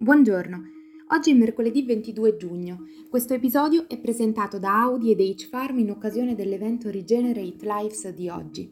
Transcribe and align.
Buongiorno, 0.00 0.62
oggi 1.08 1.32
è 1.32 1.34
mercoledì 1.34 1.82
22 1.82 2.36
giugno. 2.36 2.84
Questo 3.10 3.34
episodio 3.34 3.88
è 3.88 3.98
presentato 3.98 4.60
da 4.60 4.80
Audi 4.82 5.10
ed 5.10 5.18
H-Farm 5.18 5.80
in 5.80 5.90
occasione 5.90 6.36
dell'evento 6.36 6.88
Regenerate 6.88 7.66
Lives 7.66 8.08
di 8.10 8.28
oggi. 8.28 8.70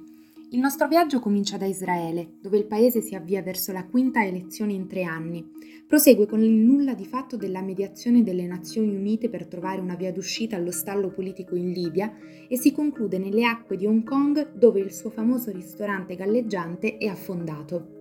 Il 0.51 0.61
nostro 0.61 0.87
viaggio 0.87 1.19
comincia 1.19 1.57
da 1.57 1.67
Israele, 1.67 2.35
dove 2.41 2.59
il 2.59 2.67
paese 2.67 3.01
si 3.01 3.17
avvia 3.17 3.43
verso 3.43 3.73
la 3.73 3.85
quinta 3.87 4.25
elezione 4.25 4.75
in 4.75 4.86
tre 4.86 5.02
anni. 5.02 5.45
Prosegue 5.84 6.27
con 6.27 6.45
il 6.45 6.52
nulla 6.52 6.95
di 6.95 7.07
fatto 7.07 7.36
della 7.36 7.61
mediazione 7.61 8.22
delle 8.22 8.46
Nazioni 8.46 8.95
Unite 8.95 9.29
per 9.29 9.48
trovare 9.48 9.80
una 9.80 9.96
via 9.96 10.12
d'uscita 10.12 10.54
allo 10.54 10.70
stallo 10.70 11.11
politico 11.11 11.56
in 11.56 11.72
Libia 11.72 12.14
e 12.48 12.56
si 12.56 12.70
conclude 12.70 13.18
nelle 13.18 13.45
acque 13.45 13.77
di 13.77 13.84
Hong 13.84 14.04
Kong 14.04 14.52
dove 14.52 14.79
il 14.79 14.93
suo 14.93 15.11
famoso 15.11 15.50
ristorante 15.50 16.14
galleggiante 16.14 16.98
è 16.98 17.08
affondato. 17.08 17.96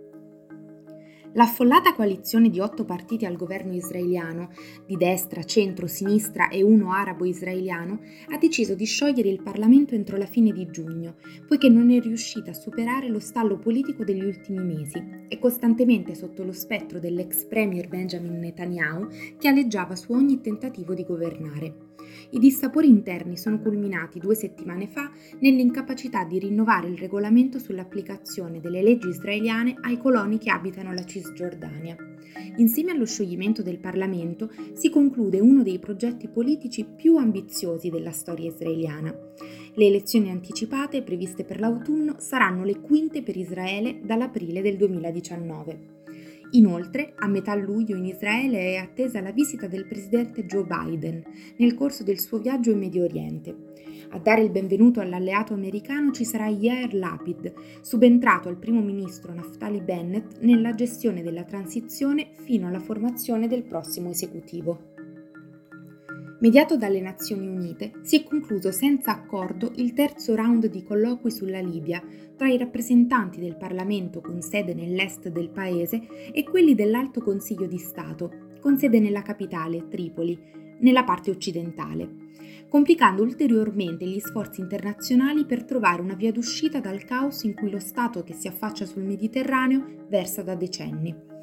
L'affollata 1.35 1.93
coalizione 1.93 2.49
di 2.49 2.61
otto 2.61 2.85
partiti 2.85 3.25
al 3.25 3.35
governo 3.35 3.73
israeliano, 3.73 4.51
di 4.85 4.95
destra, 4.95 5.43
centro, 5.43 5.85
sinistra 5.85 6.47
e 6.47 6.63
uno 6.63 6.93
arabo-israeliano, 6.93 7.99
ha 8.29 8.37
deciso 8.37 8.73
di 8.73 8.85
sciogliere 8.85 9.27
il 9.27 9.43
Parlamento 9.43 9.95
entro 9.95 10.15
la 10.15 10.27
fine 10.27 10.53
di 10.53 10.65
giugno, 10.71 11.15
poiché 11.45 11.67
non 11.67 11.91
è 11.91 11.99
riuscita 11.99 12.51
a 12.51 12.53
superare 12.53 13.09
lo 13.09 13.19
stallo 13.19 13.57
politico 13.57 14.05
degli 14.05 14.23
ultimi 14.23 14.63
mesi 14.63 15.25
e 15.27 15.37
costantemente 15.37 16.15
sotto 16.15 16.45
lo 16.45 16.53
spettro 16.53 16.99
dell'ex 16.99 17.43
premier 17.47 17.89
Benjamin 17.89 18.39
Netanyahu 18.39 19.07
che 19.37 19.49
aleggiava 19.49 19.97
su 19.97 20.13
ogni 20.13 20.39
tentativo 20.39 20.93
di 20.93 21.03
governare. 21.03 21.84
I 22.31 22.39
dissapori 22.39 22.89
interni 22.89 23.37
sono 23.37 23.59
culminati 23.59 24.19
due 24.19 24.35
settimane 24.35 24.87
fa 24.87 25.09
nell'incapacità 25.39 26.23
di 26.23 26.39
rinnovare 26.39 26.87
il 26.87 26.97
regolamento 26.97 27.59
sull'applicazione 27.59 28.59
delle 28.59 28.81
leggi 28.81 29.09
israeliane 29.09 29.75
ai 29.81 29.97
coloni 29.97 30.37
che 30.37 30.49
abitano 30.49 30.93
la 30.93 31.05
Cisgiordania. 31.05 31.95
Insieme 32.57 32.91
allo 32.91 33.05
scioglimento 33.05 33.61
del 33.61 33.79
Parlamento 33.79 34.49
si 34.73 34.89
conclude 34.89 35.39
uno 35.39 35.63
dei 35.63 35.79
progetti 35.79 36.27
politici 36.27 36.85
più 36.85 37.17
ambiziosi 37.17 37.89
della 37.89 38.11
storia 38.11 38.49
israeliana. 38.49 39.13
Le 39.73 39.85
elezioni 39.85 40.29
anticipate 40.29 41.01
previste 41.03 41.43
per 41.43 41.59
l'autunno 41.59 42.15
saranno 42.19 42.63
le 42.63 42.79
quinte 42.79 43.23
per 43.23 43.35
Israele 43.35 43.99
dall'aprile 44.03 44.61
del 44.61 44.77
2019. 44.77 45.93
Inoltre, 46.55 47.13
a 47.17 47.27
metà 47.27 47.53
luglio 47.53 47.97
in 47.97 48.05
Israele 48.05 48.59
è 48.59 48.75
attesa 48.77 49.19
la 49.19 49.31
visita 49.31 49.67
del 49.67 49.85
presidente 49.85 50.45
Joe 50.45 50.63
Biden 50.63 51.21
nel 51.57 51.73
corso 51.73 52.03
del 52.03 52.17
suo 52.17 52.37
viaggio 52.37 52.71
in 52.71 52.79
Medio 52.79 53.03
Oriente. 53.03 53.73
A 54.11 54.19
dare 54.19 54.41
il 54.41 54.51
benvenuto 54.51 55.01
all'alleato 55.01 55.53
americano 55.53 56.11
ci 56.11 56.23
sarà 56.23 56.47
Yair 56.47 56.93
Lapid, 56.93 57.53
subentrato 57.81 58.47
al 58.47 58.57
primo 58.57 58.81
ministro 58.81 59.33
Naftali 59.33 59.81
Bennett 59.81 60.39
nella 60.39 60.73
gestione 60.73 61.21
della 61.21 61.43
transizione 61.43 62.29
fino 62.35 62.67
alla 62.67 62.79
formazione 62.79 63.49
del 63.49 63.63
prossimo 63.63 64.09
esecutivo. 64.09 64.94
Mediato 66.37 66.75
dalle 66.75 66.99
Nazioni 66.99 67.47
Unite, 67.47 67.93
si 68.01 68.17
è 68.17 68.23
concluso 68.25 68.69
senza 68.69 69.11
accordo 69.11 69.71
il 69.75 69.93
terzo 69.93 70.35
round 70.35 70.67
di 70.67 70.83
colloqui 70.83 71.31
sulla 71.31 71.61
Libia 71.61 72.03
tra 72.35 72.49
i 72.49 72.57
rappresentanti 72.57 73.39
del 73.39 73.55
Parlamento 73.55 74.19
con 74.19 74.41
sede 74.41 74.73
nell'est 74.73 75.29
del 75.29 75.49
paese 75.49 76.05
e 76.33 76.43
quelli 76.43 76.75
dell'Alto 76.75 77.21
Consiglio 77.21 77.67
di 77.67 77.77
Stato, 77.77 78.57
con 78.59 78.77
sede 78.77 78.99
nella 78.99 79.21
capitale, 79.21 79.87
Tripoli, 79.87 80.37
nella 80.79 81.05
parte 81.05 81.31
occidentale, 81.31 82.09
complicando 82.67 83.23
ulteriormente 83.23 84.05
gli 84.05 84.19
sforzi 84.19 84.59
internazionali 84.59 85.45
per 85.45 85.63
trovare 85.63 86.01
una 86.01 86.15
via 86.15 86.33
d'uscita 86.33 86.81
dal 86.81 87.05
caos 87.05 87.43
in 87.43 87.53
cui 87.53 87.69
lo 87.69 87.79
Stato 87.79 88.23
che 88.23 88.33
si 88.33 88.49
affaccia 88.49 88.85
sul 88.85 89.03
Mediterraneo 89.03 90.05
versa 90.09 90.43
da 90.43 90.55
decenni. 90.55 91.34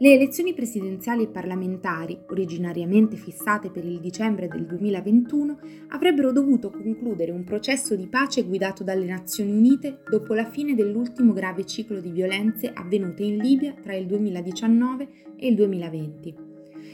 Le 0.00 0.12
elezioni 0.12 0.54
presidenziali 0.54 1.24
e 1.24 1.28
parlamentari, 1.28 2.16
originariamente 2.28 3.16
fissate 3.16 3.68
per 3.68 3.84
il 3.84 3.98
dicembre 3.98 4.46
del 4.46 4.64
2021, 4.64 5.58
avrebbero 5.88 6.30
dovuto 6.30 6.70
concludere 6.70 7.32
un 7.32 7.42
processo 7.42 7.96
di 7.96 8.06
pace 8.06 8.44
guidato 8.44 8.84
dalle 8.84 9.06
Nazioni 9.06 9.50
Unite 9.50 10.02
dopo 10.08 10.34
la 10.34 10.48
fine 10.48 10.76
dell'ultimo 10.76 11.32
grave 11.32 11.66
ciclo 11.66 12.00
di 12.00 12.12
violenze 12.12 12.70
avvenute 12.72 13.24
in 13.24 13.38
Libia 13.38 13.74
tra 13.82 13.96
il 13.96 14.06
2019 14.06 15.08
e 15.36 15.48
il 15.48 15.56
2020. 15.56 16.47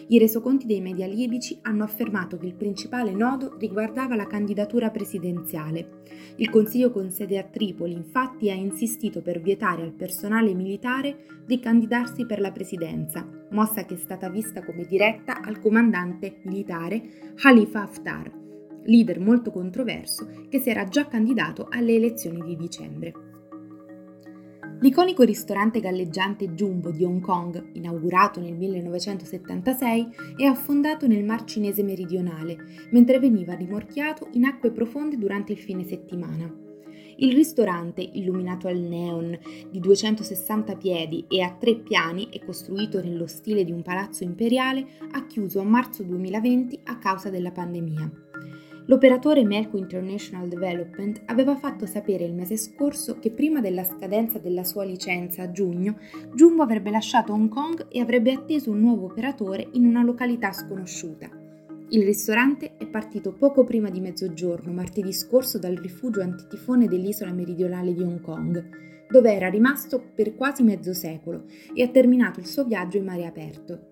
I 0.09 0.19
resoconti 0.19 0.67
dei 0.67 0.83
media 0.83 1.07
libici 1.07 1.59
hanno 1.63 1.83
affermato 1.83 2.37
che 2.37 2.47
il 2.47 2.55
principale 2.55 3.13
nodo 3.15 3.57
riguardava 3.59 4.15
la 4.15 4.27
candidatura 4.27 4.91
presidenziale. 4.91 6.03
Il 6.37 6.51
Consiglio 6.51 6.91
con 6.91 7.11
sede 7.11 7.39
a 7.39 7.45
Tripoli 7.45 7.93
infatti 7.93 8.51
ha 8.51 8.55
insistito 8.55 9.23
per 9.23 9.41
vietare 9.41 9.83
al 9.83 9.93
personale 9.93 10.53
militare 10.53 11.43
di 11.47 11.59
candidarsi 11.59 12.27
per 12.27 12.41
la 12.41 12.53
presidenza, 12.53 13.27
mossa 13.51 13.87
che 13.87 13.95
è 13.95 13.99
stata 13.99 14.29
vista 14.29 14.63
come 14.63 14.85
diretta 14.85 15.41
al 15.41 15.59
comandante 15.59 16.41
militare 16.43 17.33
Khalifa 17.37 17.83
Haftar, 17.83 18.31
leader 18.85 19.21
molto 19.21 19.51
controverso 19.51 20.29
che 20.51 20.59
si 20.59 20.69
era 20.69 20.85
già 20.85 21.07
candidato 21.07 21.67
alle 21.71 21.95
elezioni 21.95 22.43
di 22.43 22.57
dicembre. 22.57 23.34
L'iconico 24.85 25.23
ristorante 25.23 25.81
galleggiante 25.81 26.53
Jumbo 26.53 26.91
di 26.91 27.05
Hong 27.05 27.23
Kong, 27.23 27.71
inaugurato 27.73 28.39
nel 28.39 28.53
1976, 28.53 30.09
è 30.37 30.45
affondato 30.45 31.07
nel 31.07 31.25
Mar 31.25 31.45
Cinese 31.45 31.83
meridionale, 31.83 32.59
mentre 32.91 33.19
veniva 33.19 33.55
rimorchiato 33.55 34.29
in 34.33 34.45
acque 34.45 34.73
profonde 34.73 35.17
durante 35.17 35.53
il 35.53 35.59
fine 35.59 35.85
settimana. 35.85 36.55
Il 37.17 37.33
ristorante, 37.33 38.03
illuminato 38.03 38.69
al 38.69 38.77
neon, 38.77 39.39
di 39.71 39.81
260 39.81 40.77
piedi 40.77 41.25
e 41.29 41.41
a 41.41 41.57
tre 41.59 41.77
piani 41.77 42.29
e 42.29 42.45
costruito 42.45 43.01
nello 43.01 43.27
stile 43.27 43.65
di 43.65 43.73
un 43.73 43.81
palazzo 43.81 44.23
imperiale, 44.23 44.87
ha 45.13 45.27
chiuso 45.27 45.61
a 45.61 45.65
marzo 45.65 46.03
2020 46.03 46.81
a 46.85 46.99
causa 46.99 47.31
della 47.31 47.53
pandemia. 47.53 48.24
L'operatore 48.87 49.45
Melco 49.45 49.79
International 49.79 50.47
Development 50.47 51.23
aveva 51.27 51.57
fatto 51.57 51.87
sapere 51.87 52.25
il 52.25 52.35
mese 52.35 52.59
scorso 52.59 53.19
che 53.19 53.31
prima 53.31 53.61
della 53.61 53.83
scadenza 53.83 54.39
della 54.39 54.63
sua 54.63 54.85
licenza 54.85 55.43
a 55.43 55.51
giugno, 55.51 55.97
Jumbo 56.35 56.63
avrebbe 56.63 56.91
lasciato 56.91 57.33
Hong 57.33 57.49
Kong 57.49 57.87
e 57.89 58.01
avrebbe 58.01 58.33
atteso 58.33 58.71
un 58.71 58.81
nuovo 58.81 59.07
operatore 59.07 59.69
in 59.73 59.87
una 59.87 60.03
località 60.03 60.53
sconosciuta. 60.53 61.31
Il 61.89 62.05
ristorante 62.05 62.77
è 62.77 62.87
partito 62.87 63.33
poco 63.33 63.65
prima 63.65 63.89
di 63.89 64.01
mezzogiorno 64.01 64.73
martedì 64.73 65.13
scorso 65.15 65.59
dal 65.59 65.77
rifugio 65.77 66.21
antitifone 66.21 66.87
dell'isola 66.87 67.33
meridionale 67.33 67.95
di 67.95 68.03
Hong 68.03 68.21
Kong, 68.21 69.07
dove 69.09 69.33
era 69.33 69.49
rimasto 69.49 70.03
per 70.15 70.35
quasi 70.35 70.63
mezzo 70.63 70.93
secolo 70.93 71.45
e 71.73 71.83
ha 71.83 71.89
terminato 71.89 72.39
il 72.39 72.47
suo 72.47 72.65
viaggio 72.65 72.99
in 72.99 73.05
mare 73.05 73.25
aperto. 73.25 73.89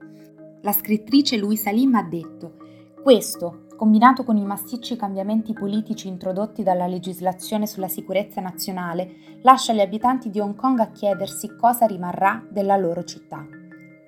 La 0.61 0.73
scrittrice 0.73 1.39
Louisa 1.39 1.71
Lim 1.71 1.95
ha 1.95 2.03
detto 2.03 2.57
questo, 3.03 3.67
combinato 3.83 4.23
con 4.23 4.37
i 4.37 4.45
massicci 4.45 4.95
cambiamenti 4.95 5.55
politici 5.55 6.07
introdotti 6.07 6.63
dalla 6.63 6.87
legislazione 6.87 7.67
sulla 7.67 7.89
sicurezza 7.89 8.41
nazionale, 8.41 9.41
lascia 9.43 9.73
gli 9.73 9.81
abitanti 9.81 10.31
di 10.31 10.39
Hong 10.39 10.55
Kong 10.55 10.79
a 10.79 10.93
chiedersi 10.93 11.57
cosa 11.57 11.87
rimarrà 11.87 12.47
della 12.49 12.77
loro 12.77 13.03
città. 13.03 13.45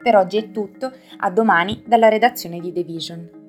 Per 0.01 0.15
oggi 0.15 0.37
è 0.37 0.53
tutto, 0.53 0.93
a 1.17 1.29
domani 1.29 1.83
dalla 1.85 2.09
redazione 2.09 2.61
di 2.61 2.73
The 2.73 2.85
Vision. 2.85 3.44